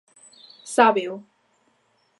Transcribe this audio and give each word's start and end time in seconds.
Sábeo. 0.75 1.15